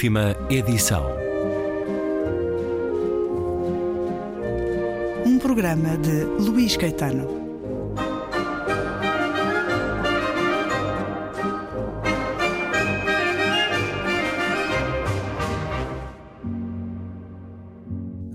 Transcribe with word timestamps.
Última 0.00 0.34
edição. 0.48 1.04
Um 5.26 5.38
programa 5.38 5.98
de 5.98 6.24
Luís 6.42 6.74
Caetano. 6.74 7.28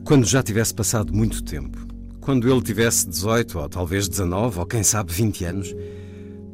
Quando 0.04 0.28
já 0.28 0.44
tivesse 0.44 0.72
passado 0.72 1.12
muito 1.12 1.44
tempo, 1.44 1.80
quando 2.22 2.48
ele 2.48 2.62
tivesse 2.62 3.10
18 3.10 3.58
ou 3.58 3.68
talvez 3.68 4.08
19 4.08 4.60
ou 4.60 4.68
quem 4.68 4.84
sabe 4.84 5.12
20 5.12 5.46
anos, 5.46 5.76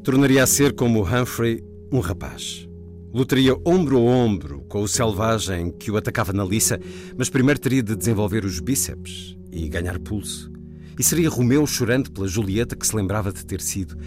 tornaria 0.06 0.42
a 0.42 0.48
ser 0.48 0.74
como 0.74 1.04
Humphrey 1.04 1.62
um 1.92 2.00
rapaz. 2.00 2.71
Lutaria 3.14 3.54
ombro 3.66 3.98
a 3.98 4.00
ombro 4.00 4.62
com 4.70 4.82
o 4.82 4.88
selvagem 4.88 5.70
que 5.70 5.92
o 5.92 5.98
atacava 5.98 6.32
na 6.32 6.46
liça, 6.46 6.80
mas 7.18 7.30
primeiro 7.30 7.60
teria 7.60 7.84
de 7.84 7.94
desenvolver 7.94 8.46
os 8.46 8.62
bíceps 8.62 9.36
e 9.52 9.68
ganhar 9.68 10.00
pulso. 10.00 10.50
E 10.98 11.04
seria 11.04 11.30
Romeu 11.30 11.68
chorando 11.68 12.10
pela 12.10 12.26
Julieta 12.26 12.74
que 12.74 12.88
se 12.88 12.96
lembrava 12.96 13.34
de 13.34 13.46
ter 13.46 13.60
sido. 13.60 13.98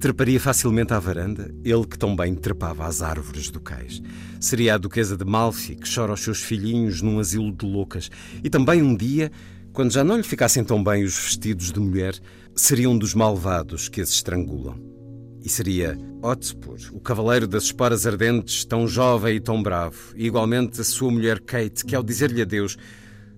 Treparia 0.00 0.40
facilmente 0.40 0.92
à 0.92 0.98
varanda, 0.98 1.54
ele 1.62 1.86
que 1.86 1.96
tão 1.96 2.16
bem 2.16 2.34
trepava 2.34 2.86
às 2.86 3.02
árvores 3.02 3.50
do 3.50 3.60
cais. 3.60 4.02
Seria 4.40 4.74
a 4.74 4.78
duquesa 4.78 5.16
de 5.16 5.24
Malfi 5.24 5.76
que 5.76 5.92
chora 5.94 6.10
aos 6.10 6.20
seus 6.20 6.42
filhinhos 6.42 7.02
num 7.02 7.20
asilo 7.20 7.52
de 7.52 7.64
loucas. 7.64 8.10
E 8.42 8.50
também 8.50 8.82
um 8.82 8.96
dia, 8.96 9.30
quando 9.72 9.92
já 9.92 10.02
não 10.02 10.16
lhe 10.16 10.24
ficassem 10.24 10.64
tão 10.64 10.82
bem 10.82 11.04
os 11.04 11.16
vestidos 11.16 11.70
de 11.70 11.78
mulher, 11.78 12.18
seria 12.56 12.90
um 12.90 12.98
dos 12.98 13.14
malvados 13.14 13.88
que 13.88 14.00
as 14.00 14.08
estrangulam. 14.08 14.99
E 15.42 15.48
seria 15.48 15.96
Hotspur, 16.22 16.78
o 16.92 17.00
cavaleiro 17.00 17.46
das 17.46 17.64
esporas 17.64 18.06
ardentes, 18.06 18.64
tão 18.64 18.86
jovem 18.86 19.36
e 19.36 19.40
tão 19.40 19.62
bravo, 19.62 20.12
e 20.14 20.26
igualmente 20.26 20.80
a 20.80 20.84
sua 20.84 21.10
mulher 21.10 21.40
Kate, 21.40 21.84
que 21.84 21.94
ao 21.94 22.02
dizer-lhe 22.02 22.42
adeus 22.42 22.76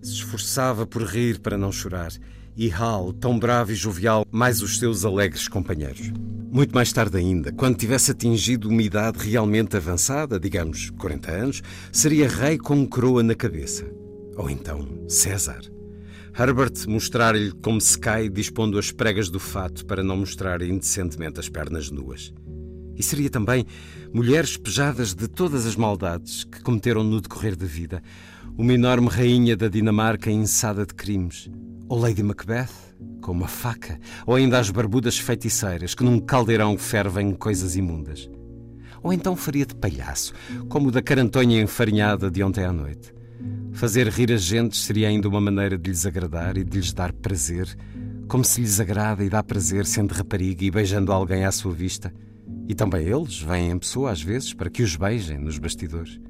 se 0.02 0.12
esforçava 0.12 0.84
por 0.84 1.02
rir 1.02 1.38
para 1.38 1.56
não 1.56 1.70
chorar, 1.70 2.12
e 2.56 2.70
Hal, 2.70 3.12
tão 3.12 3.38
bravo 3.38 3.72
e 3.72 3.74
jovial, 3.74 4.26
mais 4.30 4.62
os 4.62 4.78
seus 4.78 5.04
alegres 5.04 5.48
companheiros. 5.48 6.12
Muito 6.50 6.74
mais 6.74 6.92
tarde 6.92 7.16
ainda, 7.16 7.50
quando 7.52 7.78
tivesse 7.78 8.10
atingido 8.10 8.68
uma 8.68 8.82
idade 8.82 9.18
realmente 9.18 9.76
avançada, 9.76 10.38
digamos 10.38 10.90
40 10.90 11.30
anos, 11.30 11.62
seria 11.90 12.28
rei 12.28 12.58
com 12.58 12.86
coroa 12.86 13.22
na 13.22 13.34
cabeça. 13.34 13.86
Ou 14.36 14.50
então 14.50 14.86
César. 15.08 15.62
Herbert 16.34 16.88
mostrar-lhe 16.88 17.52
como 17.62 17.78
se 17.78 17.98
cai 17.98 18.26
dispondo 18.30 18.78
as 18.78 18.90
pregas 18.90 19.28
do 19.28 19.38
fato 19.38 19.84
para 19.84 20.02
não 20.02 20.16
mostrar 20.16 20.62
indecentemente 20.62 21.38
as 21.38 21.48
pernas 21.50 21.90
nuas. 21.90 22.32
E 22.96 23.02
seria 23.02 23.28
também 23.28 23.66
mulheres 24.14 24.56
pejadas 24.56 25.14
de 25.14 25.28
todas 25.28 25.66
as 25.66 25.76
maldades 25.76 26.44
que 26.44 26.62
cometeram 26.62 27.04
no 27.04 27.20
decorrer 27.20 27.54
da 27.54 27.66
vida, 27.66 28.02
uma 28.56 28.72
enorme 28.72 29.08
rainha 29.08 29.54
da 29.54 29.68
Dinamarca 29.68 30.30
ensada 30.30 30.86
de 30.86 30.94
crimes, 30.94 31.50
ou 31.86 31.98
Lady 31.98 32.22
Macbeth, 32.22 32.72
com 33.20 33.32
uma 33.32 33.48
faca, 33.48 34.00
ou 34.26 34.34
ainda 34.34 34.58
as 34.58 34.70
barbudas 34.70 35.18
feiticeiras 35.18 35.94
que 35.94 36.02
num 36.02 36.18
caldeirão 36.18 36.78
fervem 36.78 37.32
coisas 37.32 37.76
imundas. 37.76 38.30
Ou 39.02 39.12
então 39.12 39.36
faria 39.36 39.66
de 39.66 39.74
palhaço, 39.74 40.32
como 40.70 40.88
o 40.88 40.90
da 40.90 41.02
carantonha 41.02 41.60
enfarinhada 41.60 42.30
de 42.30 42.42
ontem 42.42 42.64
à 42.64 42.72
noite. 42.72 43.12
Fazer 43.72 44.08
rir 44.08 44.30
as 44.32 44.42
gentes 44.42 44.80
seria 44.82 45.08
ainda 45.08 45.28
uma 45.28 45.40
maneira 45.40 45.76
de 45.76 45.90
lhes 45.90 46.06
agradar 46.06 46.56
e 46.56 46.64
de 46.64 46.78
lhes 46.78 46.92
dar 46.92 47.12
prazer, 47.12 47.66
como 48.28 48.44
se 48.44 48.60
lhes 48.60 48.78
agrada 48.78 49.24
e 49.24 49.28
dá 49.28 49.42
prazer 49.42 49.86
sendo 49.86 50.12
rapariga 50.12 50.64
e 50.64 50.70
beijando 50.70 51.12
alguém 51.12 51.44
à 51.44 51.50
sua 51.50 51.72
vista. 51.72 52.12
E 52.68 52.74
também 52.74 53.06
eles 53.06 53.40
vêm 53.40 53.70
em 53.70 53.78
pessoa 53.78 54.10
às 54.10 54.22
vezes 54.22 54.54
para 54.54 54.70
que 54.70 54.82
os 54.82 54.94
beijem 54.94 55.38
nos 55.38 55.58
bastidores. 55.58 56.20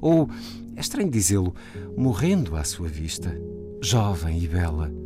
Ou, 0.00 0.28
é 0.76 0.80
estranho 0.80 1.10
dizê-lo, 1.10 1.54
morrendo 1.96 2.56
à 2.56 2.64
sua 2.64 2.88
vista, 2.88 3.36
jovem 3.82 4.42
e 4.42 4.46
bela. 4.46 5.01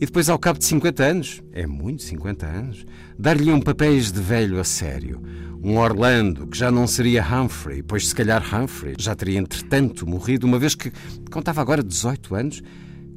E 0.00 0.06
depois, 0.06 0.28
ao 0.28 0.38
cabo 0.38 0.60
de 0.60 0.64
50 0.64 1.02
anos, 1.02 1.42
é 1.52 1.66
muito 1.66 2.04
50 2.04 2.46
anos, 2.46 2.86
dar-lhe 3.18 3.50
um 3.50 3.60
papéis 3.60 4.12
de 4.12 4.20
velho 4.20 4.60
a 4.60 4.64
sério, 4.64 5.20
um 5.60 5.76
Orlando, 5.76 6.46
que 6.46 6.56
já 6.56 6.70
não 6.70 6.86
seria 6.86 7.26
Humphrey, 7.26 7.82
pois 7.82 8.06
se 8.06 8.14
calhar 8.14 8.42
Humphrey 8.54 8.94
já 8.96 9.16
teria 9.16 9.40
entretanto 9.40 10.06
morrido, 10.06 10.46
uma 10.46 10.58
vez 10.58 10.76
que 10.76 10.92
contava 11.32 11.60
agora 11.60 11.82
18 11.82 12.34
anos, 12.36 12.62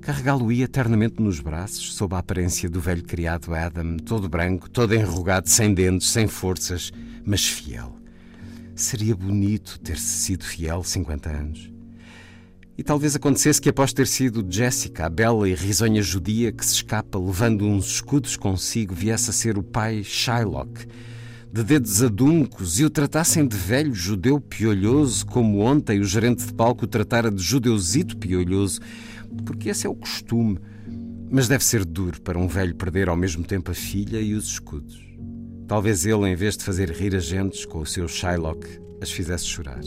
carregá-lo-ia 0.01 0.65
eternamente 0.65 1.21
nos 1.21 1.39
braços, 1.39 1.93
sob 1.93 2.15
a 2.15 2.17
aparência 2.17 2.67
do 2.67 2.81
velho 2.81 3.03
criado 3.03 3.53
Adam, 3.53 3.97
todo 3.97 4.27
branco, 4.27 4.67
todo 4.67 4.95
enrugado, 4.95 5.47
sem 5.47 5.75
dentes, 5.75 6.09
sem 6.09 6.27
forças, 6.27 6.91
mas 7.23 7.45
fiel. 7.45 7.95
Seria 8.73 9.15
bonito 9.15 9.79
ter-se 9.79 10.03
sido 10.03 10.43
fiel 10.43 10.83
50 10.83 11.29
anos. 11.29 11.71
E 12.77 12.83
talvez 12.83 13.15
acontecesse 13.15 13.61
que, 13.61 13.69
após 13.69 13.91
ter 13.91 14.07
sido 14.07 14.45
Jessica, 14.49 15.05
a 15.05 15.09
bela 15.09 15.47
e 15.47 15.53
risonha 15.53 16.01
judia 16.01 16.51
que 16.51 16.65
se 16.65 16.75
escapa 16.75 17.19
levando 17.19 17.65
uns 17.65 17.95
escudos 17.95 18.37
consigo, 18.37 18.95
viesse 18.95 19.29
a 19.29 19.33
ser 19.33 19.57
o 19.57 19.63
pai 19.63 20.03
Shylock, 20.03 20.87
de 21.51 21.63
dedos 21.63 22.01
aduncos 22.01 22.79
e 22.79 22.85
o 22.85 22.89
tratassem 22.89 23.45
de 23.45 23.57
velho 23.57 23.93
judeu 23.93 24.39
piolhoso, 24.39 25.25
como 25.25 25.59
ontem 25.59 25.99
o 25.99 26.05
gerente 26.05 26.45
de 26.45 26.53
palco 26.53 26.85
o 26.85 26.87
tratara 26.87 27.29
de 27.29 27.43
judeuzito 27.43 28.17
piolhoso, 28.17 28.79
porque 29.45 29.69
esse 29.69 29.85
é 29.85 29.89
o 29.89 29.95
costume. 29.95 30.57
Mas 31.29 31.47
deve 31.47 31.63
ser 31.63 31.85
duro 31.85 32.21
para 32.21 32.39
um 32.39 32.47
velho 32.47 32.75
perder 32.75 33.09
ao 33.09 33.15
mesmo 33.17 33.43
tempo 33.43 33.71
a 33.71 33.73
filha 33.73 34.19
e 34.19 34.33
os 34.33 34.45
escudos. 34.45 34.99
Talvez 35.67 36.05
ele, 36.05 36.27
em 36.27 36.35
vez 36.35 36.57
de 36.57 36.63
fazer 36.63 36.89
rir 36.89 37.15
as 37.15 37.25
gentes 37.25 37.65
com 37.65 37.79
o 37.79 37.85
seu 37.85 38.07
Shylock, 38.07 38.67
as 39.01 39.11
fizesse 39.11 39.45
chorar. 39.45 39.81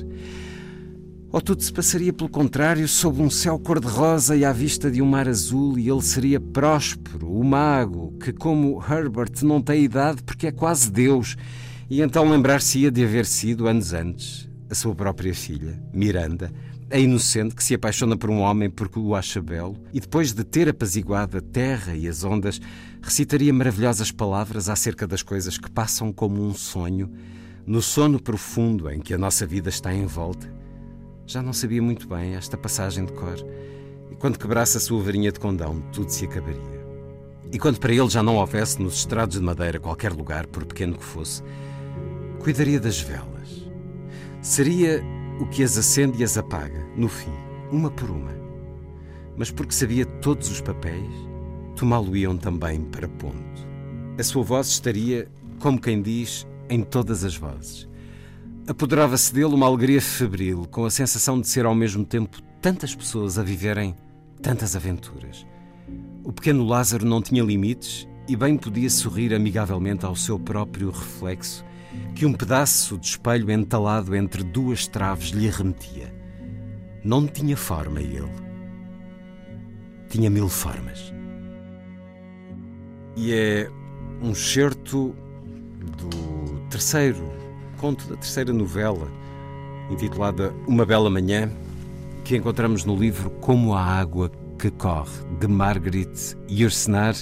Ou 1.35 1.41
tudo 1.41 1.65
se 1.65 1.73
passaria 1.73 2.13
pelo 2.13 2.31
contrário, 2.31 2.87
sob 2.87 3.21
um 3.21 3.29
céu 3.29 3.59
cor-de-rosa 3.59 4.37
e 4.37 4.45
à 4.45 4.53
vista 4.53 4.89
de 4.89 5.03
um 5.03 5.07
mar 5.07 5.29
azul, 5.29 5.77
e 5.77 5.91
ele 5.91 6.01
seria 6.01 6.39
próspero, 6.39 7.29
o 7.29 7.43
mago, 7.43 8.17
que, 8.21 8.33
como 8.33 8.81
Herbert, 8.81 9.43
não 9.43 9.61
tem 9.61 9.83
idade 9.83 10.23
porque 10.23 10.47
é 10.47 10.53
quase 10.53 10.93
Deus, 10.93 11.35
e 11.91 12.01
então 12.01 12.31
lembrar-se-ia 12.31 12.89
de 12.89 13.03
haver 13.03 13.27
sido, 13.27 13.67
anos 13.67 13.93
antes, 13.93 14.49
a 14.71 14.77
sua 14.77 14.95
própria 14.95 15.35
filha, 15.35 15.83
Miranda, 15.93 16.53
a 16.89 17.01
inocente 17.01 17.57
que 17.57 17.65
se 17.65 17.75
apaixona 17.75 18.17
por 18.17 18.31
um 18.31 18.39
homem 18.39 18.71
porque 18.71 19.01
o 19.01 19.13
acha 19.13 19.43
belo, 19.43 19.77
e 19.93 19.99
depois 19.99 20.33
de 20.33 20.45
ter 20.45 20.69
apaziguado 20.69 21.37
a 21.37 21.41
terra 21.41 21.97
e 21.97 22.07
as 22.07 22.23
ondas, 22.23 22.61
recitaria 23.03 23.53
maravilhosas 23.53 24.13
palavras 24.13 24.69
acerca 24.69 25.05
das 25.05 25.25
coisas 25.25 25.59
que 25.59 25.69
passam 25.69 26.13
como 26.13 26.41
um 26.41 26.55
sonho, 26.55 27.11
no 27.67 27.83
sono 27.83 28.23
profundo 28.23 28.89
em 28.89 29.01
que 29.01 29.13
a 29.13 29.19
nossa 29.19 29.45
vida 29.45 29.69
está 29.69 29.93
envolta 29.93 30.63
já 31.27 31.43
não 31.43 31.53
sabia 31.53 31.81
muito 31.81 32.07
bem 32.07 32.35
esta 32.35 32.57
passagem 32.57 33.05
de 33.07 33.13
cor, 33.13 33.37
e 34.11 34.17
quando 34.17 34.39
quebrasse 34.39 34.77
a 34.77 34.81
sua 34.81 35.03
varinha 35.03 35.33
de 35.33 35.41
condão, 35.41 35.81
tudo 35.93 36.11
se 36.11 36.25
acabaria. 36.27 36.85
E 37.51 37.59
quando 37.59 37.79
para 37.79 37.93
ele 37.93 38.09
já 38.09 38.23
não 38.23 38.37
houvesse 38.37 38.81
nos 38.81 38.97
estrados 38.97 39.39
de 39.39 39.45
madeira 39.45 39.81
qualquer 39.81 40.13
lugar, 40.13 40.47
por 40.47 40.65
pequeno 40.65 40.99
que 40.99 41.05
fosse, 41.05 41.43
cuidaria 42.41 42.79
das 42.79 43.01
velas. 43.01 43.71
Seria 44.43 45.03
o 45.41 45.47
que 45.47 45.63
as 45.63 45.79
acende 45.79 46.21
e 46.21 46.25
as 46.25 46.37
apaga, 46.37 46.85
no 46.97 47.09
fim, 47.09 47.33
uma 47.71 47.91
por 47.91 48.11
uma. 48.11 48.33
Mas 49.37 49.51
porque 49.51 49.73
sabia 49.73 50.05
todos 50.05 50.51
os 50.51 50.61
papéis, 50.61 51.13
tomá-lo-iam 51.77 52.37
também 52.37 52.83
para 52.83 53.09
ponto. 53.09 53.67
A 54.19 54.23
sua 54.23 54.43
voz 54.43 54.69
estaria, 54.69 55.29
como 55.59 55.81
quem 55.81 56.03
diz, 56.03 56.47
em 56.69 56.83
todas 56.83 57.25
as 57.25 57.37
vozes 57.37 57.89
Apoderava-se 58.67 59.35
dele 59.35 59.55
uma 59.55 59.67
alegria 59.67 60.01
febril, 60.01 60.67
com 60.71 60.87
a 60.87 60.91
sensação 60.91 61.39
de 61.39 61.47
ser 61.47 61.67
ao 61.67 61.75
mesmo 61.75 62.03
tempo 62.03 62.41
tantas 62.63 62.95
pessoas 62.95 63.39
a 63.39 63.43
viverem 63.43 63.95
tantas 64.41 64.75
aventuras. 64.75 65.47
O 66.25 66.33
pequeno 66.33 66.65
Lázaro 66.65 67.05
não 67.05 67.21
tinha 67.21 67.43
limites 67.43 68.09
e 68.27 68.35
bem 68.35 68.57
podia 68.57 68.89
sorrir 68.89 69.35
amigavelmente 69.35 70.07
ao 70.07 70.17
seu 70.17 70.39
próprio 70.39 70.91
reflexo, 70.91 71.63
que 72.15 72.25
um 72.25 72.33
pedaço 72.33 72.97
de 72.97 73.07
espelho 73.07 73.51
entalado 73.51 74.17
entre 74.17 74.43
duas 74.43 74.87
traves 74.87 75.29
lhe 75.29 75.47
arremetia. 75.47 76.11
Não 77.05 77.27
tinha 77.27 77.59
forma 77.59 78.01
ele. 78.01 78.33
Tinha 80.09 80.31
mil 80.31 80.49
formas. 80.49 81.13
E 83.15 83.31
é 83.31 83.71
um 84.23 84.35
certo 84.35 85.15
do 85.99 86.61
terceiro 86.71 87.44
conto 87.85 88.09
da 88.09 88.17
terceira 88.17 88.51
novela, 88.51 89.13
intitulada 89.91 90.55
Uma 90.67 90.87
Bela 90.87 91.11
Manhã, 91.11 91.53
que 92.25 92.35
encontramos 92.35 92.83
no 92.87 92.97
livro 92.97 93.29
Como 93.43 93.75
a 93.75 93.85
Água 93.85 94.33
que 94.59 94.71
Corre, 94.71 95.11
de 95.39 95.47
Margaret 95.47 96.11
Yourcenar, 96.51 97.15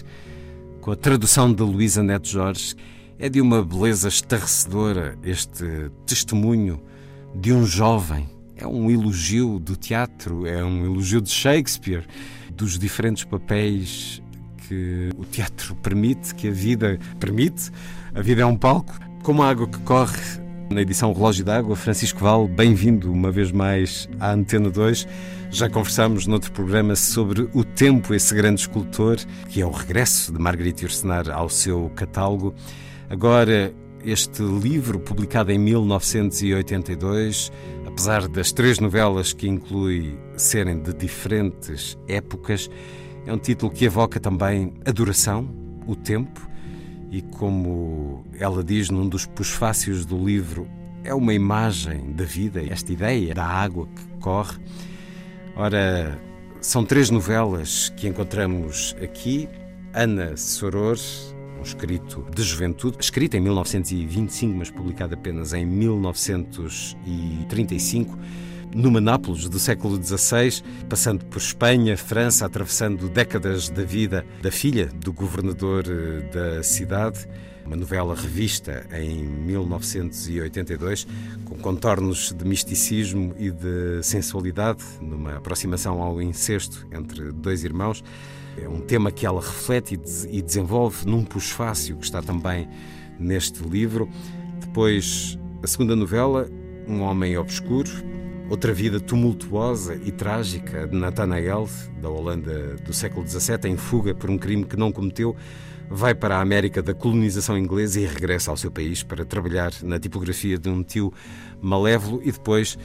com 0.81 0.93
a 0.93 0.95
tradução 0.95 1.53
de 1.53 1.65
Luísa 1.65 2.01
Neto 2.01 2.29
Jorge. 2.29 2.77
É 3.19 3.29
de 3.29 3.41
uma 3.41 3.65
beleza 3.65 4.07
estarrecedora 4.07 5.19
este 5.25 5.91
testemunho 6.07 6.81
de 7.35 7.53
um 7.53 7.67
jovem. 7.67 8.31
É 8.55 8.65
um 8.65 8.89
elogio 8.89 9.59
do 9.59 9.77
teatro, 9.77 10.47
é 10.47 10.63
um 10.63 10.85
elogio 10.85 11.21
de 11.21 11.31
Shakespeare, 11.31 12.07
dos 12.55 12.79
diferentes 12.79 13.25
papéis 13.25 14.23
que 14.69 15.11
o 15.19 15.25
teatro 15.25 15.75
permite, 15.75 16.33
que 16.37 16.47
a 16.47 16.53
vida 16.53 17.01
permite. 17.19 17.73
A 18.15 18.23
vida 18.23 18.43
é 18.43 18.47
um 18.47 18.57
palco. 18.57 18.97
Como 19.25 19.43
a 19.43 19.49
água 19.49 19.69
que 19.69 19.79
corre, 19.81 20.42
Na 20.73 20.81
edição 20.81 21.13
Relógio 21.13 21.45
d'Água, 21.45 21.77
Francisco 21.77 22.21
Val, 22.21 22.49
bem-vindo 22.49 23.13
uma 23.13 23.31
vez 23.31 23.53
mais 23.53 24.09
à 24.19 24.33
Antena 24.33 24.71
2. 24.71 25.07
Já 25.51 25.69
conversamos 25.69 26.27
noutro 26.27 26.51
programa 26.51 26.97
sobre 26.97 27.47
o 27.53 27.63
tempo, 27.63 28.15
esse 28.15 28.35
grande 28.35 28.63
escultor, 28.63 29.19
que 29.51 29.61
é 29.61 29.67
o 29.67 29.71
regresso 29.71 30.33
de 30.33 30.39
Marguerite 30.39 30.85
Yourcenar 30.85 31.29
ao 31.29 31.51
seu 31.51 31.93
catálogo. 31.95 32.55
Agora, 33.11 33.75
este 34.03 34.43
livro, 34.43 34.99
publicado 34.99 35.53
em 35.53 35.59
1982, 35.59 37.53
apesar 37.87 38.27
das 38.27 38.51
três 38.51 38.79
novelas 38.79 39.35
que 39.35 39.47
inclui 39.47 40.19
serem 40.39 40.81
de 40.81 40.95
diferentes 40.95 41.99
épocas, 42.09 42.71
é 43.27 43.33
um 43.33 43.39
título 43.39 43.71
que 43.71 43.85
evoca 43.85 44.19
também 44.19 44.73
a 44.87 44.91
duração, 44.91 45.55
o 45.87 45.95
tempo, 45.95 46.49
e 47.13 47.21
como 47.21 48.25
ela 48.41 48.65
diz 48.65 48.89
num 48.89 49.07
dos 49.07 49.27
pusfácios 49.27 50.07
do 50.07 50.17
livro, 50.17 50.67
é 51.05 51.13
uma 51.13 51.35
imagem 51.35 52.11
da 52.15 52.25
vida, 52.25 52.65
esta 52.65 52.91
ideia 52.91 53.35
da 53.35 53.45
água 53.45 53.87
que 53.87 54.07
corre. 54.19 54.59
Ora, 55.55 56.19
são 56.63 56.87
três 56.87 57.11
novelas 57.11 57.93
que 57.99 58.09
encontramos 58.09 58.97
aqui. 59.03 59.47
Ana 59.93 60.39
Soror, 60.39 60.97
um 61.59 61.63
escrito 61.63 62.25
de 62.35 62.43
juventude, 62.43 62.97
escrita 62.99 63.37
em 63.37 63.41
1925, 63.41 64.57
mas 64.57 64.71
publicado 64.71 65.13
apenas 65.13 65.53
em 65.53 65.67
1935 65.67 68.19
numa 68.75 69.01
Nápoles 69.01 69.49
do 69.49 69.59
século 69.59 70.03
XVI, 70.03 70.63
passando 70.89 71.25
por 71.27 71.39
Espanha, 71.39 71.97
França, 71.97 72.47
atravessando 72.47 73.09
décadas 73.09 73.69
da 73.69 73.83
vida 73.83 74.25
da 74.41 74.51
filha 74.51 74.87
do 74.87 75.13
governador 75.13 75.85
eh, 75.89 76.23
da 76.33 76.63
cidade. 76.63 77.27
Uma 77.65 77.77
novela 77.77 78.15
revista 78.15 78.87
em 78.93 79.25
1982, 79.25 81.07
com 81.45 81.57
contornos 81.59 82.33
de 82.33 82.45
misticismo 82.45 83.35
e 83.39 83.51
de 83.51 84.03
sensualidade, 84.03 84.83
numa 85.01 85.37
aproximação 85.37 86.03
ao 86.03 86.21
incesto 86.21 86.87
entre 86.91 87.31
dois 87.31 87.63
irmãos. 87.63 88.03
É 88.61 88.69
um 88.69 88.81
tema 88.81 89.13
que 89.13 89.25
ela 89.25 89.41
reflete 89.41 89.99
e 90.29 90.43
desenvolve 90.43 91.07
num 91.07 91.25
pusfácio 91.25 91.97
que 91.97 92.05
está 92.05 92.21
também 92.21 92.69
neste 93.19 93.63
livro. 93.63 94.09
Depois, 94.61 95.39
a 95.63 95.67
segunda 95.67 95.95
novela, 95.95 96.49
Um 96.89 97.01
Homem 97.03 97.39
Obscuro, 97.39 97.91
Outra 98.53 98.75
vida 98.75 99.01
tumultuosa 99.01 99.95
e 100.05 100.13
trágica 100.13 100.87
de 100.87 100.95
Nathanael, 100.95 101.67
da 102.03 102.11
Holanda 102.11 102.77
do 102.85 102.93
século 102.93 103.27
XVII, 103.27 103.61
em 103.65 103.79
fuga 103.79 104.15
por 104.15 104.29
um 104.29 104.37
crime 104.37 104.67
que 104.67 104.77
não 104.77 104.93
cometeu, 104.93 105.35
vai 105.89 106.15
para 106.15 106.37
a 106.37 106.43
América 106.43 106.83
da 106.83 106.93
colonização 106.93 107.57
inglesa 107.57 107.99
e 107.99 108.05
regressa 108.05 108.51
ao 108.51 108.57
seu 108.59 108.71
país 108.71 109.03
para 109.03 109.25
trabalhar 109.25 109.73
na 109.83 109.99
tipografia 109.99 110.59
de 110.59 110.69
um 110.69 110.83
tio 110.83 111.15
malévolo 111.63 112.21
e 112.23 112.31
depois 112.31 112.77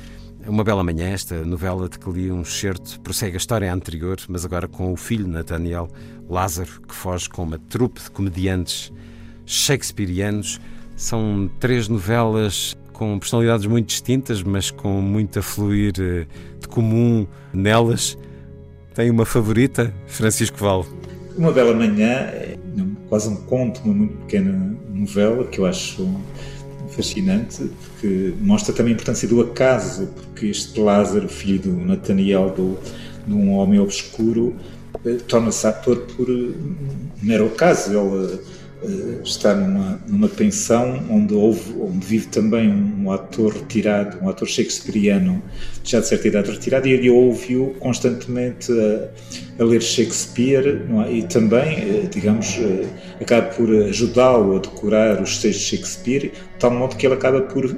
uma 0.47 0.63
Bela 0.63 0.85
Manhã, 0.85 1.09
esta 1.09 1.43
novela 1.43 1.89
de 1.89 1.99
que 1.99 2.09
li 2.11 2.31
um 2.31 2.43
excerto, 2.43 3.01
prossegue 3.01 3.35
a 3.35 3.37
história 3.37 3.73
anterior, 3.73 4.17
mas 4.29 4.45
agora 4.45 4.69
com 4.69 4.93
o 4.93 4.95
filho 4.95 5.27
Nathaniel, 5.27 5.89
Lázaro, 6.29 6.81
que 6.87 6.95
foge 6.95 7.27
com 7.27 7.43
uma 7.43 7.59
trupe 7.59 8.01
de 8.01 8.09
comediantes 8.09 8.89
shakespearianos. 9.45 10.61
São 10.95 11.51
três 11.59 11.89
novelas 11.89 12.73
com 12.97 13.17
personalidades 13.19 13.65
muito 13.67 13.87
distintas, 13.87 14.41
mas 14.41 14.71
com 14.71 14.99
muito 14.99 15.37
a 15.37 15.41
fluir 15.41 15.93
eh, 15.99 16.25
de 16.59 16.67
comum 16.67 17.27
nelas. 17.53 18.17
Tem 18.95 19.11
uma 19.11 19.23
favorita, 19.23 19.93
Francisco 20.07 20.57
Val? 20.57 20.83
Uma 21.37 21.51
Bela 21.51 21.75
Manhã 21.75 22.09
é 22.09 22.57
quase 23.07 23.29
um 23.29 23.35
conto, 23.35 23.81
uma 23.85 23.93
muito 23.93 24.17
pequena 24.17 24.75
novela 24.89 25.45
que 25.45 25.59
eu 25.59 25.67
acho 25.67 26.09
fascinante, 26.89 27.69
porque 27.91 28.33
mostra 28.41 28.73
também 28.73 28.93
a 28.93 28.95
importância 28.95 29.27
do 29.27 29.41
acaso, 29.41 30.07
porque 30.07 30.47
este 30.47 30.79
Lázaro, 30.79 31.29
filho 31.29 31.59
do 31.59 31.71
Nathaniel, 31.85 32.49
do, 32.49 32.79
de 33.27 33.33
um 33.33 33.51
homem 33.51 33.79
obscuro, 33.79 34.55
eh, 35.05 35.17
torna-se 35.27 35.67
ator 35.67 35.97
por 36.15 36.27
eh, 36.27 36.51
mero 37.21 37.45
acaso. 37.45 37.91
Ele 37.91 38.39
está 39.23 39.55
numa, 39.55 39.99
numa 40.07 40.27
pensão 40.27 41.03
onde, 41.09 41.33
houve, 41.33 41.73
onde 41.79 42.05
vive 42.05 42.27
também 42.27 42.69
um, 42.69 43.11
ator 43.11 43.53
retirado, 43.53 44.17
um 44.21 44.29
ator 44.29 44.47
shakespeariano, 44.47 45.41
já 45.83 45.99
de 45.99 46.07
certa 46.07 46.27
idade 46.27 46.51
retirado, 46.51 46.87
e 46.87 46.91
ele 46.91 47.09
ouve-o 47.09 47.73
constantemente 47.79 48.71
a, 48.71 49.63
a, 49.63 49.65
ler 49.65 49.81
Shakespeare 49.81 50.81
é? 51.05 51.11
e 51.11 51.23
também, 51.23 51.77
eh, 51.77 52.07
digamos, 52.11 52.57
eh, 52.59 52.85
acaba 53.19 53.47
por 53.47 53.69
ajudá-lo 53.69 54.57
a 54.57 54.59
decorar 54.59 55.21
os 55.21 55.39
textos 55.39 55.65
de 55.65 55.77
Shakespeare, 55.77 56.21
de 56.21 56.59
tal 56.59 56.71
modo 56.71 56.95
que 56.95 57.07
ele 57.07 57.15
acaba 57.15 57.41
por, 57.41 57.75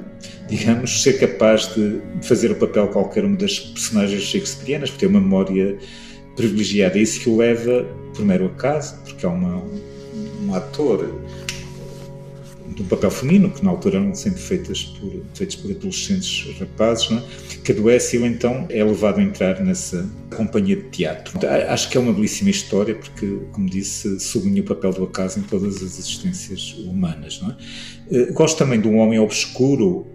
digamos, 0.48 1.02
ser 1.02 1.14
capaz 1.14 1.74
de 1.74 2.00
fazer 2.22 2.50
o 2.50 2.56
papel 2.56 2.88
qualquer 2.88 3.24
uma 3.24 3.36
das 3.36 3.58
personagens 3.58 4.22
shakespearianas, 4.22 4.90
porque 4.90 5.06
tem 5.06 5.14
uma 5.14 5.20
memória 5.20 5.78
privilegiada. 6.36 6.98
É 6.98 7.02
isso 7.02 7.20
que 7.20 7.30
o 7.30 7.36
leva, 7.36 7.86
primeiro 8.14 8.46
acaso, 8.46 8.96
porque 9.04 9.24
há 9.24 9.30
uma 9.30 9.62
um 10.50 10.54
ator 10.54 11.22
de 12.74 12.82
um 12.82 12.86
papel 12.86 13.10
feminino, 13.10 13.50
que 13.50 13.64
na 13.64 13.70
altura 13.70 13.98
eram 13.98 14.14
sempre 14.14 14.40
feitas 14.40 14.84
por, 14.84 15.22
feitos 15.34 15.56
por 15.56 15.70
adolescentes 15.70 16.46
rapazes, 16.58 17.10
é? 17.10 17.22
que 17.64 17.72
adoece 17.72 18.16
e 18.16 18.24
então 18.24 18.66
é 18.70 18.82
levado 18.82 19.18
a 19.18 19.22
entrar 19.22 19.60
nessa 19.60 20.08
companhia 20.34 20.76
de 20.76 20.84
teatro. 20.84 21.38
Acho 21.68 21.90
que 21.90 21.96
é 21.96 22.00
uma 22.00 22.12
belíssima 22.12 22.50
história 22.50 22.94
porque, 22.94 23.40
como 23.52 23.68
disse, 23.68 24.20
sublinha 24.20 24.62
o 24.62 24.64
papel 24.64 24.92
do 24.92 25.04
acaso 25.04 25.40
em 25.40 25.42
todas 25.42 25.76
as 25.76 25.82
existências 25.82 26.74
humanas. 26.78 27.40
É? 28.10 28.16
Eh, 28.16 28.32
gosto 28.32 28.56
também 28.56 28.80
de 28.80 28.88
Um 28.88 28.98
Homem 28.98 29.18
Obscuro, 29.18 30.06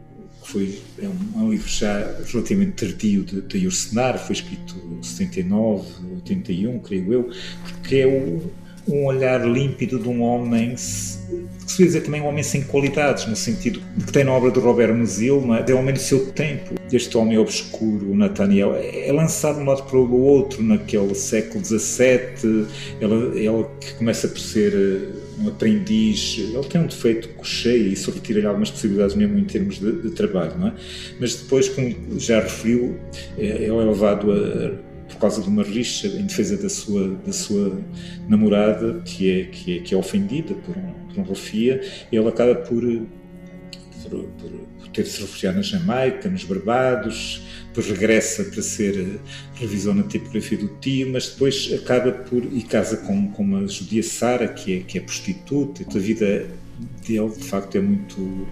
que 0.42 0.52
foi, 0.52 0.80
é 1.02 1.08
um, 1.08 1.48
é 1.48 1.50
livro 1.50 1.68
já 1.68 2.16
relativamente 2.32 2.86
tardio 2.86 3.24
de, 3.24 3.42
de 3.42 3.58
Yursenar, 3.60 4.18
foi 4.18 4.34
escrito 4.34 4.76
em 4.98 5.04
79, 5.04 5.86
81, 6.16 6.80
creio 6.80 7.14
eu, 7.14 7.30
porque 7.64 7.98
é 7.98 8.08
o 8.08 8.65
um 8.88 9.06
olhar 9.06 9.46
límpido 9.46 10.00
de 10.00 10.08
um 10.08 10.22
homem, 10.22 10.76
que 10.76 11.72
se 11.72 11.84
dizer 11.84 12.02
também 12.02 12.22
um 12.22 12.28
homem 12.28 12.44
sem 12.44 12.62
qualidades, 12.62 13.26
no 13.26 13.36
sentido 13.36 13.82
de 13.98 14.06
que 14.06 14.12
tem 14.12 14.24
na 14.24 14.32
obra 14.32 14.52
do 14.52 14.60
Robert 14.60 14.94
Musil, 14.94 15.42
de 15.66 15.74
homem 15.74 15.94
do 15.94 16.00
seu 16.00 16.28
tempo, 16.32 16.76
deste 16.90 17.18
homem 17.18 17.38
obscuro, 17.38 18.16
Nathaniel, 18.16 18.76
é 18.76 19.12
lançado 19.12 19.56
de 19.56 19.64
um 19.64 19.66
lado 19.66 19.84
para 19.84 19.98
o 19.98 20.22
outro 20.22 20.62
naquele 20.62 21.16
século 21.16 21.64
XVII, 21.66 22.68
ele, 23.02 23.46
ele 23.46 23.66
que 23.80 23.94
começa 23.96 24.28
por 24.28 24.40
ser 24.40 24.74
eh, 24.74 25.26
um 25.40 25.50
aprendiz, 25.50 26.38
ele 26.38 26.64
tem 26.68 26.82
um 26.82 26.88
defeito 26.88 27.30
cocheio 27.30 27.88
e 27.88 27.94
isso 27.94 28.12
retira-lhe 28.12 28.46
algumas 28.46 28.70
possibilidades 28.70 29.16
mesmo 29.16 29.38
em 29.38 29.44
termos 29.44 29.80
de, 29.80 29.92
de, 30.02 30.12
trabalho, 30.12 30.58
não 30.58 30.68
é? 30.68 30.74
Mas 31.20 31.36
depois, 31.36 31.68
como 31.70 31.94
já 32.18 32.40
referiu, 32.40 32.96
ele 33.38 33.66
é 33.66 33.72
levado 33.72 34.32
a 34.32 34.85
por 35.08 35.18
causa 35.18 35.42
de 35.42 35.48
uma 35.48 35.64
rixa 35.64 36.08
em 36.08 36.26
defesa 36.26 36.58
da 36.58 36.70
sua, 36.70 37.16
da 37.26 37.32
sua 37.32 37.82
namorada, 38.28 39.02
que 39.06 39.30
é, 39.30 39.46
que 39.46 39.78
é, 39.78 39.80
que 39.82 39.94
é 39.94 39.98
ofendida 39.98 40.54
por 40.56 40.76
um, 40.76 40.94
por 41.08 41.20
um 41.20 41.36
ele 42.12 42.28
acaba 42.28 42.56
por, 42.56 42.84
por, 44.04 44.24
por, 44.24 44.52
por 44.80 44.88
ter 44.90 45.06
se 45.06 45.22
refugiado 45.22 45.58
na 45.58 45.64
Jamaica, 45.64 46.30
nos 46.30 46.44
Barbados, 46.44 47.42
depois 47.68 47.88
regressa 47.88 48.44
para 48.46 48.62
ser 48.62 49.20
revisão 49.56 49.94
na 49.94 50.04
tipografia 50.04 50.58
do 50.58 50.70
tio, 50.80 51.12
mas 51.12 51.30
depois 51.30 51.72
acaba 51.74 52.12
por. 52.12 52.44
e 52.44 52.64
casa 52.64 52.98
com, 52.98 53.30
com 53.32 53.44
uma 53.44 53.68
judia 53.68 54.02
Sara, 54.02 54.48
que 54.48 54.78
é, 54.78 54.80
que 54.80 54.98
é 54.98 55.02
prostituta, 55.02 55.84
a 55.84 56.00
vida 56.00 56.48
dele 57.06 57.30
de 57.30 57.44
facto 57.44 57.76
é 57.78 57.82
muito 57.82 58.48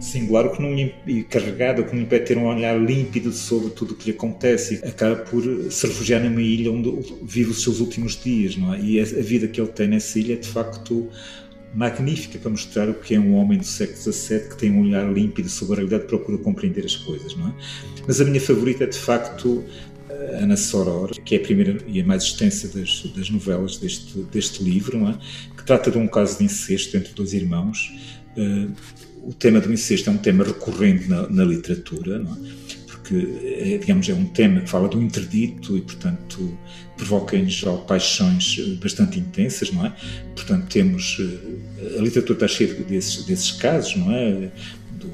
singular, 0.00 0.50
que 0.50 0.62
não 0.62 0.76
e 1.06 1.22
carregado, 1.24 1.82
o 1.82 1.84
que 1.84 1.94
não 1.94 2.02
impede 2.02 2.26
ter 2.26 2.38
um 2.38 2.46
olhar 2.46 2.78
límpido 2.78 3.32
sobre 3.32 3.70
tudo 3.70 3.94
o 3.94 3.96
que 3.96 4.10
lhe 4.10 4.16
acontece 4.16 4.80
acaba 4.84 5.16
por 5.16 5.42
se 5.70 5.86
refugiar 5.86 6.22
numa 6.22 6.40
ilha 6.40 6.70
onde 6.70 6.90
vive 7.22 7.50
os 7.50 7.62
seus 7.62 7.80
últimos 7.80 8.20
dias, 8.22 8.56
não 8.56 8.74
é? 8.74 8.80
E 8.80 9.00
a, 9.00 9.02
a 9.02 9.22
vida 9.22 9.48
que 9.48 9.60
ele 9.60 9.70
tem 9.70 9.88
nessa 9.88 10.18
ilha 10.18 10.34
é 10.34 10.36
de 10.36 10.48
facto 10.48 11.08
magnífica 11.74 12.38
para 12.38 12.50
mostrar 12.50 12.88
o 12.88 12.94
que 12.94 13.14
é 13.14 13.20
um 13.20 13.34
homem 13.34 13.58
do 13.58 13.64
século 13.64 13.98
XVII 13.98 14.48
que 14.48 14.56
tem 14.56 14.70
um 14.70 14.80
olhar 14.80 15.12
límpido 15.12 15.48
sobre 15.48 15.74
a 15.74 15.76
realidade 15.76 16.04
e 16.04 16.06
procura 16.06 16.38
compreender 16.38 16.84
as 16.84 16.96
coisas, 16.96 17.36
não 17.36 17.48
é? 17.48 17.54
Mas 18.06 18.20
a 18.20 18.24
minha 18.24 18.40
favorita 18.40 18.84
é 18.84 18.86
de 18.86 18.98
facto 18.98 19.64
Ana 20.32 20.56
Soror, 20.56 21.10
que 21.24 21.34
é 21.34 21.38
a 21.38 21.40
primeira 21.40 21.78
e 21.86 22.00
a 22.00 22.04
mais 22.04 22.24
extensa 22.24 22.68
das, 22.68 23.02
das 23.14 23.30
novelas 23.30 23.76
deste, 23.78 24.18
deste 24.32 24.62
livro, 24.62 25.06
é? 25.06 25.18
que 25.56 25.64
trata 25.64 25.90
de 25.90 25.98
um 25.98 26.06
caso 26.06 26.38
de 26.38 26.44
incesto 26.44 26.96
entre 26.96 27.12
dois 27.12 27.32
irmãos. 27.32 27.92
Uh, 28.36 28.70
o 29.28 29.34
tema 29.34 29.60
do 29.60 29.70
incesto 29.70 30.08
é 30.08 30.12
um 30.12 30.16
tema 30.16 30.42
recorrente 30.42 31.06
na, 31.06 31.28
na 31.28 31.44
literatura, 31.44 32.16
é? 32.16 32.86
porque, 32.86 33.14
é, 33.44 33.76
digamos, 33.76 34.08
é 34.08 34.14
um 34.14 34.24
tema 34.24 34.62
que 34.62 34.70
fala 34.70 34.88
do 34.88 35.02
interdito 35.02 35.76
e, 35.76 35.82
portanto, 35.82 36.58
provoca 36.96 37.36
em 37.36 37.46
geral 37.46 37.84
paixões 37.84 38.56
eh, 38.58 38.74
bastante 38.82 39.18
intensas, 39.18 39.70
não 39.70 39.84
é? 39.84 39.94
Portanto, 40.34 40.66
temos. 40.68 41.18
Eh, 41.20 41.98
a 41.98 42.00
literatura 42.00 42.36
está 42.36 42.48
cheia 42.48 42.72
desses, 42.74 43.24
desses 43.26 43.52
casos, 43.52 43.96
não 43.96 44.10
é? 44.12 44.50
Do, 44.92 45.08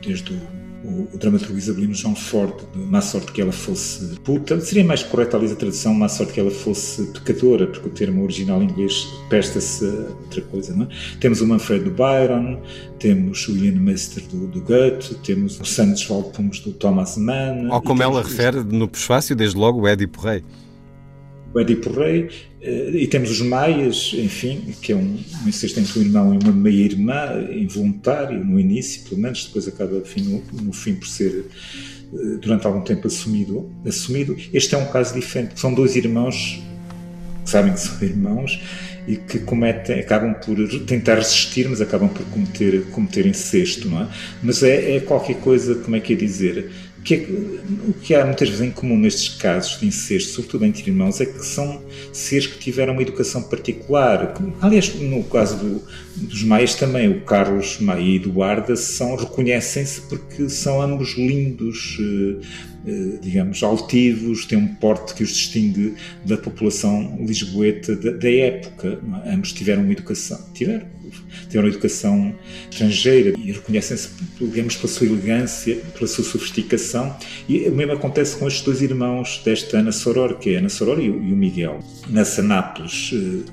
desde 0.00 0.32
o 0.32 0.57
o, 0.84 1.08
o 1.14 1.18
dramaturgo 1.18 1.56
Isabelino 1.58 1.94
João 1.94 2.14
Ford, 2.14 2.54
de 2.72 2.78
má 2.78 3.00
sorte 3.00 3.32
que 3.32 3.40
ela 3.40 3.52
fosse 3.52 4.18
puta. 4.20 4.60
Seria 4.60 4.84
mais 4.84 5.02
correta, 5.02 5.36
aliás, 5.36 5.52
a 5.52 5.56
tradução, 5.56 5.94
má 5.94 6.08
sorte 6.08 6.32
que 6.32 6.40
ela 6.40 6.50
fosse 6.50 7.06
pecadora, 7.12 7.66
porque 7.66 7.88
o 7.88 7.90
termo 7.90 8.22
original 8.22 8.62
em 8.62 8.66
inglês 8.66 9.06
presta-se 9.28 9.84
a 9.84 10.10
outra 10.22 10.42
coisa. 10.42 10.74
Não 10.74 10.84
é? 10.84 10.88
Temos 11.20 11.40
o 11.40 11.46
Manfred 11.46 11.84
do 11.84 11.90
Byron, 11.90 12.60
temos 12.98 13.48
o 13.48 13.56
Ian 13.56 13.80
Meister 13.80 14.22
do, 14.28 14.46
do 14.46 14.60
Goethe, 14.60 15.14
temos 15.16 15.60
o 15.60 15.64
Santos 15.64 16.04
Valpumes 16.04 16.60
do 16.60 16.72
Thomas 16.72 17.16
Mann. 17.16 17.68
Ou 17.70 17.82
como 17.82 18.02
ela 18.02 18.22
refere 18.22 18.62
no 18.62 18.88
prefácio, 18.88 19.34
desde 19.34 19.56
logo, 19.56 19.80
o 19.80 19.88
Édipo 19.88 20.20
Rei 20.20 20.42
o 21.52 21.60
Édipo 21.60 21.90
Rei, 21.92 22.28
eh, 22.60 22.90
e 22.92 23.06
temos 23.06 23.30
os 23.30 23.40
Maias, 23.40 24.12
enfim, 24.14 24.74
que 24.82 24.92
é 24.92 24.96
um, 24.96 25.18
um 25.44 25.48
incesto 25.48 25.80
entre 25.80 25.98
um 25.98 26.02
irmão 26.02 26.34
e 26.34 26.38
uma 26.42 26.52
meia-irmã, 26.52 27.48
involuntário 27.52 28.44
no 28.44 28.58
início, 28.58 29.02
pelo 29.08 29.20
menos, 29.20 29.46
depois 29.46 29.66
acaba 29.66 29.96
enfim, 29.96 30.22
no, 30.22 30.62
no 30.62 30.72
fim 30.72 30.94
por 30.94 31.06
ser 31.06 31.46
eh, 32.12 32.38
durante 32.40 32.66
algum 32.66 32.82
tempo 32.82 33.06
assumido, 33.06 33.70
assumido. 33.86 34.36
Este 34.52 34.74
é 34.74 34.78
um 34.78 34.86
caso 34.86 35.14
diferente, 35.14 35.58
são 35.58 35.72
dois 35.72 35.96
irmãos 35.96 36.60
que 37.44 37.50
sabem 37.50 37.72
que 37.72 37.80
são 37.80 37.96
irmãos 38.06 38.60
e 39.06 39.16
que 39.16 39.38
cometem, 39.38 40.00
acabam 40.00 40.34
por 40.34 40.56
tentar 40.84 41.14
resistir, 41.14 41.66
mas 41.66 41.80
acabam 41.80 42.10
por 42.10 42.26
cometer, 42.26 42.82
cometer 42.90 43.24
incesto, 43.24 43.88
não 43.88 44.02
é? 44.02 44.08
Mas 44.42 44.62
é, 44.62 44.96
é 44.96 45.00
qualquer 45.00 45.36
coisa, 45.36 45.76
como 45.76 45.96
é 45.96 46.00
que 46.00 46.12
é 46.12 46.16
dizer? 46.16 46.70
Que 47.08 47.14
é, 47.14 47.88
o 47.88 47.94
que 47.94 48.14
há 48.14 48.22
muitas 48.22 48.50
vezes 48.50 48.62
em 48.62 48.70
comum 48.70 48.98
nestes 48.98 49.30
casos 49.30 49.80
de 49.80 49.86
incesto, 49.86 50.32
sobretudo 50.32 50.66
entre 50.66 50.90
irmãos, 50.90 51.18
é 51.22 51.24
que 51.24 51.42
são 51.42 51.82
seres 52.12 52.46
que 52.46 52.58
tiveram 52.58 52.92
uma 52.92 53.00
educação 53.00 53.42
particular. 53.42 54.34
Aliás, 54.60 54.94
no 54.94 55.24
caso 55.24 55.56
do, 55.56 55.82
dos 56.16 56.42
Maias 56.42 56.74
também, 56.74 57.08
o 57.08 57.22
Carlos 57.22 57.78
Maia 57.80 58.02
e 58.02 58.16
Eduarda 58.16 58.76
são, 58.76 59.16
reconhecem-se 59.16 60.02
porque 60.02 60.50
são 60.50 60.82
ambos 60.82 61.16
lindos, 61.16 61.96
eh, 61.98 62.46
digamos, 63.20 63.62
altivos, 63.62 64.46
têm 64.46 64.58
um 64.58 64.74
porte 64.74 65.14
que 65.14 65.22
os 65.22 65.30
distingue 65.30 65.94
da 66.24 66.36
população 66.36 67.16
lisboeta 67.20 67.96
da, 67.96 68.12
da 68.12 68.30
época. 68.30 69.00
É? 69.24 69.34
Ambos 69.34 69.52
tiveram 69.52 69.82
uma 69.82 69.92
educação, 69.92 70.38
tiveram, 70.54 70.86
tiveram 71.48 71.66
uma 71.66 71.74
educação 71.74 72.34
estrangeira 72.70 73.34
e 73.38 73.52
reconhecem-se, 73.52 74.10
digamos, 74.40 74.76
pela 74.76 74.88
sua 74.88 75.06
elegância, 75.06 75.76
pela 75.94 76.06
sua 76.06 76.24
sofisticação. 76.24 77.16
E 77.48 77.68
o 77.68 77.74
mesmo 77.74 77.92
acontece 77.92 78.36
com 78.36 78.46
estes 78.46 78.62
dois 78.64 78.82
irmãos 78.82 79.42
desta 79.44 79.78
Ana 79.78 79.92
Soror, 79.92 80.38
que 80.38 80.50
é 80.50 80.58
Ana 80.58 80.68
Soror 80.68 81.00
e 81.00 81.08
e 81.08 81.10
o 81.10 81.36
Miguel. 81.36 81.80
Nessa 82.08 82.42
Nápoles 82.42 83.10
eh, 83.12 83.50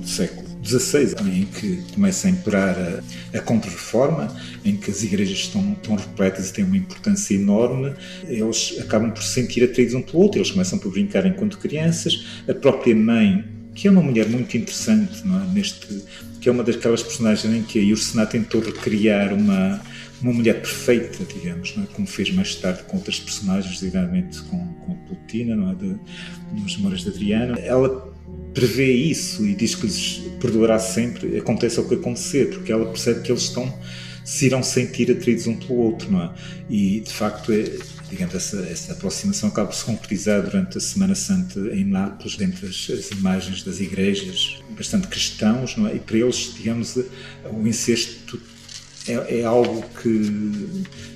do 0.00 0.08
século 0.08 0.53
XVI, 0.64 1.14
em 1.26 1.44
que 1.44 1.82
começa 1.92 2.26
a 2.26 2.30
imperar 2.30 2.76
a, 2.78 3.38
a 3.38 3.40
contra-reforma, 3.40 4.34
em 4.64 4.76
que 4.76 4.90
as 4.90 5.02
igrejas 5.02 5.38
estão, 5.38 5.72
estão 5.72 5.96
repletas 5.96 6.50
e 6.50 6.52
têm 6.52 6.64
uma 6.64 6.76
importância 6.76 7.34
enorme, 7.34 7.92
eles 8.26 8.76
acabam 8.80 9.10
por 9.10 9.22
se 9.22 9.34
sentir 9.34 9.64
atraídos 9.64 9.94
um 9.94 10.02
pelo 10.02 10.22
outro, 10.22 10.38
eles 10.38 10.50
começam 10.50 10.78
por 10.78 10.90
brincar 10.92 11.26
enquanto 11.26 11.58
crianças, 11.58 12.24
a 12.48 12.54
própria 12.54 12.94
mãe 12.94 13.44
que 13.74 13.88
é 13.88 13.90
uma 13.90 14.02
mulher 14.02 14.28
muito 14.28 14.56
interessante, 14.56 15.22
é? 15.24 15.52
neste 15.52 16.04
que 16.40 16.48
é 16.48 16.52
uma 16.52 16.62
daquelas 16.62 17.02
personagens 17.02 17.52
em 17.52 17.62
que 17.62 17.80
a 17.80 17.92
Ursena 17.92 18.24
tentou 18.26 18.60
recriar 18.60 19.32
uma 19.32 19.80
uma 20.22 20.32
mulher 20.32 20.54
perfeita, 20.54 21.24
digamos, 21.24 21.74
é? 21.76 21.86
como 21.92 22.06
fez 22.06 22.30
mais 22.30 22.54
tarde 22.54 22.82
com 22.84 22.96
outras 22.96 23.20
personagens, 23.20 23.78
designadamente 23.78 24.40
com, 24.42 24.66
com 24.74 24.92
a 24.92 24.94
Plutina, 25.06 25.70
é? 25.70 25.74
de, 25.74 25.96
nos 26.62 26.76
Memórias 26.76 27.02
de 27.02 27.10
Adriana. 27.10 27.58
Ela 27.58 28.13
prevê 28.52 28.92
isso 28.92 29.44
e 29.44 29.54
diz 29.54 29.74
que 29.74 29.86
lhes 29.86 30.22
perdoará 30.40 30.78
sempre, 30.78 31.36
aconteça 31.36 31.80
o 31.80 31.88
que 31.88 31.94
acontecer, 31.94 32.50
porque 32.50 32.70
ela 32.70 32.86
percebe 32.86 33.22
que 33.22 33.32
eles 33.32 33.42
estão 33.42 33.72
se 34.24 34.46
irão 34.46 34.62
sentir 34.62 35.10
atraídos 35.10 35.46
um 35.46 35.56
pelo 35.56 35.74
outro, 35.74 36.10
não 36.10 36.22
é? 36.22 36.34
E 36.70 37.00
de 37.00 37.12
facto, 37.12 37.52
é, 37.52 37.64
digamos, 38.08 38.34
essa, 38.34 38.56
essa 38.70 38.92
aproximação 38.92 39.50
acaba 39.50 39.68
por 39.68 39.74
se 39.74 39.84
concretizar 39.84 40.42
durante 40.42 40.78
a 40.78 40.80
Semana 40.80 41.14
Santa 41.14 41.60
em 41.74 41.84
Nápoles, 41.84 42.36
dentre 42.36 42.66
as, 42.66 42.90
as 42.90 43.10
imagens 43.10 43.62
das 43.62 43.80
igrejas, 43.80 44.58
bastante 44.70 45.08
cristãos, 45.08 45.76
não 45.76 45.86
é? 45.86 45.96
E 45.96 45.98
para 45.98 46.16
eles, 46.16 46.54
digamos, 46.56 46.96
o 46.96 47.66
incesto 47.66 48.40
é, 49.06 49.40
é 49.40 49.44
algo 49.44 49.82
que, 50.02 50.18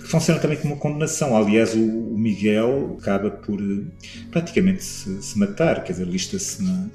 que, 0.01 0.09
funciona 0.09 0.41
também 0.41 0.59
como 0.59 0.75
uma 0.75 0.81
condenação. 0.81 1.37
Aliás, 1.37 1.75
o, 1.75 1.81
o 1.81 2.19
Miguel 2.19 2.97
acaba 3.01 3.31
por 3.31 3.61
praticamente 4.31 4.85
se, 4.85 5.23
se 5.23 5.39
matar, 5.39 5.85
quer 5.85 5.93
dizer, 5.93 6.07
lista-se 6.07 6.63
na 6.63 6.89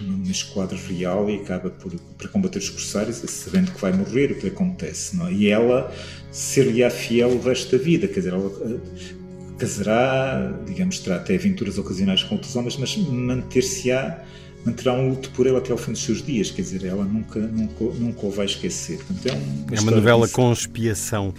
numa 0.00 0.30
esquadra 0.30 0.76
real 0.88 1.28
e 1.30 1.36
acaba 1.36 1.70
por, 1.70 1.92
por 1.92 2.28
combater 2.28 2.58
os 2.58 2.68
corsários, 2.68 3.16
sabendo 3.28 3.72
que 3.72 3.80
vai 3.80 3.92
morrer, 3.92 4.32
o 4.32 4.38
que 4.38 4.48
acontece. 4.48 5.16
Não 5.16 5.28
é? 5.28 5.32
E 5.32 5.48
ela 5.48 5.92
ser-lhe-á 6.30 6.90
fiel 6.90 7.30
o 7.30 7.40
resto 7.40 7.76
da 7.76 7.82
vida, 7.82 8.08
quer 8.08 8.20
dizer, 8.20 8.32
ela 8.32 8.46
uh, 8.46 8.80
casará, 9.58 10.60
digamos, 10.66 10.98
terá 10.98 11.16
até 11.16 11.34
aventuras 11.34 11.78
ocasionais 11.78 12.22
com 12.22 12.34
outros 12.34 12.54
homens, 12.56 12.76
mas 12.76 12.96
manter-se-á, 12.96 14.24
manterá 14.64 14.94
um 14.94 15.10
luto 15.10 15.30
por 15.30 15.46
ela 15.46 15.58
até 15.58 15.72
ao 15.72 15.78
fim 15.78 15.92
dos 15.92 16.02
seus 16.02 16.22
dias, 16.22 16.50
quer 16.50 16.62
dizer, 16.62 16.84
ela 16.84 17.04
nunca, 17.04 17.38
nunca, 17.38 17.84
nunca 17.84 18.26
o 18.26 18.30
vai 18.30 18.46
esquecer. 18.46 18.98
Portanto, 18.98 19.26
é, 19.26 19.32
um, 19.32 19.64
uma, 19.66 19.76
é 19.76 19.80
uma 19.80 19.90
novela 19.90 20.28
com 20.28 20.52
expiação, 20.52 21.34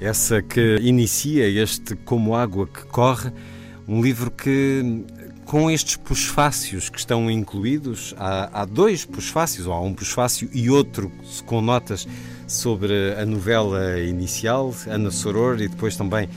essa 0.00 0.42
que 0.42 0.76
inicia 0.80 1.48
este 1.48 1.94
Como 1.96 2.34
Água 2.34 2.66
que 2.66 2.84
Corre, 2.86 3.32
um 3.88 4.02
livro 4.02 4.30
que 4.30 5.04
com 5.44 5.68
estes 5.68 5.96
pusfácios 5.96 6.88
que 6.88 6.98
estão 6.98 7.28
incluídos, 7.28 8.14
há, 8.16 8.62
há 8.62 8.64
dois 8.64 9.04
pusfácios, 9.04 9.66
ou 9.66 9.72
há 9.72 9.80
um 9.80 9.92
pusfácio 9.92 10.48
e 10.52 10.70
outro 10.70 11.10
com 11.44 11.60
notas 11.60 12.06
sobre 12.46 13.14
a 13.14 13.26
novela 13.26 13.98
inicial, 13.98 14.72
Ana 14.86 15.10
Soror, 15.10 15.60
e 15.60 15.66
depois 15.66 15.96
também 15.96 16.28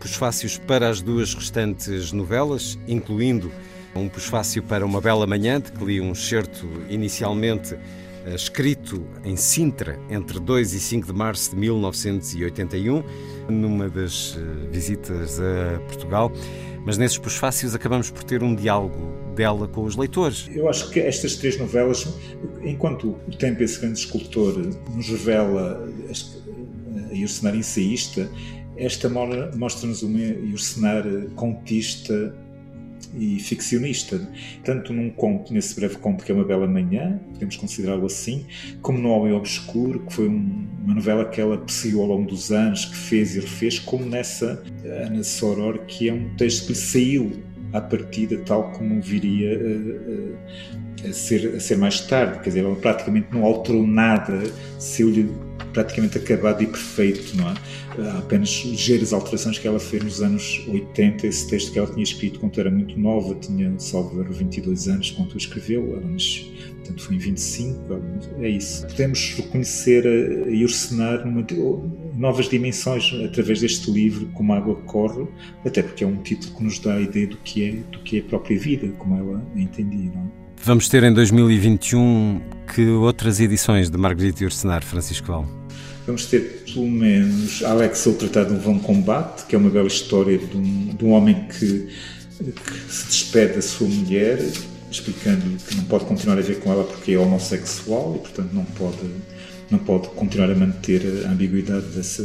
pusfácios 0.00 0.56
para 0.56 0.88
as 0.88 1.02
duas 1.02 1.34
restantes 1.34 2.10
novelas, 2.10 2.78
incluindo 2.88 3.52
um 3.94 4.08
pusfácio 4.08 4.62
para 4.62 4.84
Uma 4.84 5.00
Bela 5.00 5.26
Manhã, 5.26 5.60
de 5.60 5.72
que 5.72 5.84
li 5.84 6.00
um 6.00 6.12
excerto 6.12 6.68
inicialmente 6.88 7.74
eh, 8.26 8.34
escrito 8.34 9.06
em 9.24 9.36
Sintra 9.36 9.98
entre 10.10 10.38
2 10.38 10.74
e 10.74 10.80
5 10.80 11.06
de 11.06 11.12
março 11.12 11.50
de 11.50 11.56
1981, 11.56 13.02
numa 13.48 13.88
das 13.88 14.36
eh, 14.38 14.68
visitas 14.70 15.40
a 15.40 15.78
Portugal 15.80 16.32
mas 16.84 16.98
nesses 16.98 17.16
pós-fácios 17.16 17.74
acabamos 17.74 18.10
por 18.10 18.22
ter 18.22 18.42
um 18.42 18.54
diálogo 18.54 18.94
dela 19.34 19.66
com 19.66 19.84
os 19.84 19.96
leitores. 19.96 20.48
Eu 20.54 20.68
acho 20.68 20.90
que 20.90 21.00
estas 21.00 21.36
três 21.36 21.58
novelas, 21.58 22.06
enquanto 22.62 23.16
o 23.26 23.36
tempo 23.36 23.62
esse 23.62 23.80
grande 23.80 23.98
escultor 23.98 24.54
nos 24.94 25.08
revela 25.08 25.88
a 26.10 27.28
cenário 27.28 27.58
ensaísta, 27.58 28.30
esta 28.76 29.08
mostra-nos 29.08 30.02
uma 30.02 30.18
cenário 30.58 31.30
contista 31.30 32.34
e 33.16 33.38
ficcionista, 33.38 34.20
tanto 34.64 34.92
num 34.92 35.10
conto, 35.10 35.52
nesse 35.52 35.74
breve 35.76 35.96
conto 35.96 36.24
que 36.24 36.32
é 36.32 36.34
Uma 36.34 36.44
Bela 36.44 36.66
Manhã, 36.66 37.20
podemos 37.32 37.56
considerá-lo 37.56 38.06
assim, 38.06 38.46
como 38.82 38.98
no 38.98 39.10
Homem 39.10 39.32
Obscuro, 39.32 40.00
que 40.00 40.12
foi 40.12 40.28
um, 40.28 40.66
uma 40.84 40.94
novela 40.94 41.24
que 41.24 41.40
ela 41.40 41.58
perseguiu 41.58 42.00
ao 42.02 42.08
longo 42.08 42.28
dos 42.28 42.50
anos, 42.50 42.84
que 42.84 42.96
fez 42.96 43.36
e 43.36 43.40
refez, 43.40 43.78
como 43.78 44.04
nessa 44.04 44.62
Ana 44.84 45.22
Soror, 45.22 45.80
que 45.86 46.08
é 46.08 46.12
um 46.12 46.34
texto 46.36 46.66
que 46.66 46.72
lhe 46.72 46.78
saiu 46.78 47.32
à 47.72 47.80
partida 47.80 48.38
tal 48.46 48.70
como 48.72 49.00
viria 49.02 49.58
a, 49.58 51.06
a, 51.06 51.10
a, 51.10 51.12
ser, 51.12 51.56
a 51.56 51.60
ser 51.60 51.76
mais 51.76 52.00
tarde, 52.00 52.38
quer 52.38 52.50
dizer, 52.50 52.64
ela 52.64 52.76
praticamente 52.76 53.28
não 53.32 53.44
alterou 53.44 53.86
nada, 53.86 54.42
saiu-lhe 54.78 55.28
praticamente 55.74 56.16
acabado 56.16 56.62
e 56.62 56.66
perfeito, 56.66 57.36
não 57.36 57.50
é? 57.50 57.54
Há 57.98 58.18
apenas 58.18 58.62
ligeiras 58.64 59.12
alterações 59.12 59.58
que 59.58 59.68
ela 59.68 59.78
fez 59.78 60.02
nos 60.02 60.22
anos 60.22 60.64
80. 60.68 61.26
Esse 61.26 61.48
texto 61.48 61.72
que 61.72 61.78
ela 61.78 61.88
tinha 61.88 62.02
escrito 62.02 62.40
quando 62.40 62.58
era 62.58 62.70
muito 62.70 62.98
nova, 62.98 63.34
tinha, 63.34 63.72
salvo 63.78 64.22
22 64.22 64.88
anos 64.88 65.10
quando 65.10 65.32
o 65.32 65.36
escreveu, 65.36 65.92
ela 65.92 66.00
nos, 66.00 66.50
portanto 66.78 67.02
foi 67.02 67.16
em 67.16 67.18
25, 67.18 68.02
é 68.38 68.48
isso. 68.48 68.86
Podemos 68.86 69.34
reconhecer 69.36 70.04
e 70.48 70.62
urcenar 70.62 71.26
numa, 71.26 71.44
novas 72.16 72.48
dimensões 72.48 73.12
através 73.24 73.60
deste 73.60 73.90
livro, 73.90 74.26
como 74.34 74.52
a 74.52 74.56
água 74.56 74.76
corre, 74.86 75.26
até 75.64 75.82
porque 75.82 76.04
é 76.04 76.06
um 76.06 76.22
título 76.22 76.56
que 76.56 76.64
nos 76.64 76.78
dá 76.78 76.94
a 76.94 77.00
ideia 77.00 77.26
do 77.26 77.36
que 77.38 77.64
é, 77.64 77.72
do 77.90 77.98
que 78.00 78.18
é 78.18 78.20
a 78.20 78.24
própria 78.24 78.58
vida, 78.58 78.88
como 78.98 79.16
ela 79.16 79.44
a 79.54 79.60
entendia, 79.60 80.10
não 80.14 80.22
é? 80.22 80.44
Vamos 80.62 80.88
ter 80.88 81.02
em 81.02 81.12
2021 81.12 82.40
que 82.74 82.86
outras 82.88 83.38
edições 83.38 83.90
de 83.90 83.98
Margarida 83.98 84.42
e 84.42 84.44
Urcenar, 84.46 84.82
Francisco 84.82 85.26
Val? 85.26 85.63
Vamos 86.06 86.26
ter 86.26 86.64
pelo 86.66 86.90
menos 86.90 87.62
Alex 87.62 88.04
o 88.06 88.12
Tratado 88.12 88.50
de 88.50 88.56
um 88.56 88.58
Vão 88.60 88.78
Combate, 88.78 89.46
que 89.46 89.54
é 89.54 89.58
uma 89.58 89.70
bela 89.70 89.86
história 89.86 90.36
de 90.36 90.56
um, 90.56 90.94
de 90.94 91.04
um 91.04 91.12
homem 91.12 91.46
que, 91.48 91.88
que 92.38 92.92
se 92.92 93.06
despede 93.06 93.54
da 93.54 93.62
sua 93.62 93.88
mulher, 93.88 94.38
explicando 94.90 95.40
que 95.66 95.76
não 95.76 95.84
pode 95.84 96.04
continuar 96.04 96.38
a 96.38 96.42
ver 96.42 96.60
com 96.60 96.70
ela 96.70 96.84
porque 96.84 97.12
é 97.12 97.18
homossexual 97.18 98.16
e, 98.16 98.18
portanto, 98.18 98.52
não 98.52 98.64
pode, 98.64 99.10
não 99.70 99.78
pode 99.78 100.08
continuar 100.10 100.50
a 100.50 100.54
manter 100.54 101.24
a 101.24 101.30
ambiguidade 101.30 101.86
dessa 101.86 102.22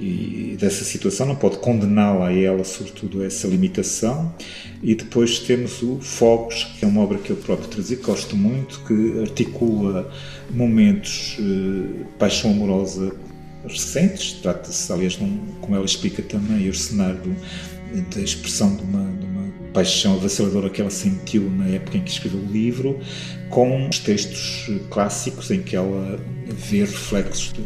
e 0.00 0.56
dessa 0.58 0.84
situação, 0.84 1.26
não 1.26 1.36
pode 1.36 1.58
condená-la 1.58 2.28
a 2.28 2.32
ela, 2.32 2.62
sobretudo, 2.64 3.22
a 3.22 3.26
essa 3.26 3.48
limitação. 3.48 4.32
E 4.82 4.94
depois 4.94 5.40
temos 5.40 5.82
o 5.82 5.98
Fogos, 6.00 6.64
que 6.78 6.84
é 6.84 6.88
uma 6.88 7.02
obra 7.02 7.18
que 7.18 7.30
eu 7.30 7.36
próprio 7.36 7.68
trazi, 7.68 7.96
gosto 7.96 8.36
muito, 8.36 8.80
que 8.86 9.20
articula 9.20 10.10
momentos 10.50 11.36
de 11.36 12.02
eh, 12.02 12.06
paixão 12.18 12.52
amorosa 12.52 13.12
recentes. 13.66 14.34
Trata-se, 14.34 14.92
aliás, 14.92 15.18
num, 15.18 15.38
como 15.60 15.74
ela 15.74 15.84
explica 15.84 16.22
também, 16.22 16.68
o 16.68 16.74
cenário 16.74 17.36
da 18.14 18.20
expressão 18.20 18.76
de 18.76 18.82
uma, 18.82 19.04
de 19.18 19.26
uma 19.26 19.48
paixão 19.72 20.14
avassaladora 20.14 20.70
que 20.70 20.80
ela 20.80 20.90
sentiu 20.90 21.50
na 21.50 21.66
época 21.68 21.96
em 21.96 22.02
que 22.02 22.10
escreveu 22.10 22.40
o 22.40 22.52
livro, 22.52 23.00
com 23.50 23.88
os 23.88 23.98
textos 23.98 24.70
clássicos 24.90 25.50
em 25.50 25.62
que 25.62 25.74
ela 25.74 26.20
vê 26.46 26.80
reflexos 26.80 27.52
de, 27.52 27.62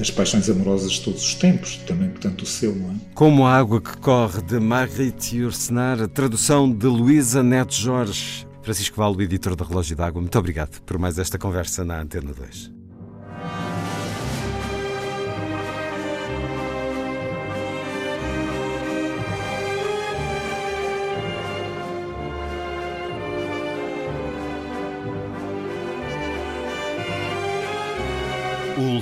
das 0.00 0.10
paixões 0.10 0.48
amorosas 0.48 0.92
de 0.92 1.02
todos 1.02 1.22
os 1.22 1.34
tempos, 1.34 1.76
também, 1.86 2.08
portanto, 2.08 2.42
o 2.42 2.46
seu, 2.46 2.74
não 2.74 2.92
é? 2.92 2.94
Como 3.14 3.46
a 3.46 3.54
água 3.54 3.82
que 3.82 3.96
corre, 3.98 4.40
de 4.40 4.58
Marguerite 4.58 5.36
Yourcenar, 5.36 6.08
tradução 6.08 6.72
de 6.72 6.86
Luísa 6.86 7.42
Neto 7.42 7.74
Jorge. 7.74 8.46
Francisco 8.62 8.96
Valo, 8.96 9.20
editor 9.20 9.54
da 9.54 9.64
Relógio 9.64 9.94
d'Água, 9.94 10.20
muito 10.20 10.38
obrigado 10.38 10.80
por 10.82 10.98
mais 10.98 11.18
esta 11.18 11.38
conversa 11.38 11.84
na 11.84 12.00
Antena 12.00 12.32
2. 12.32 12.79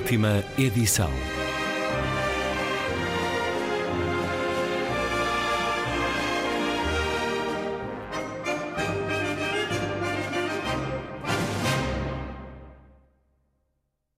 Última 0.09 0.43
edição. 0.57 1.38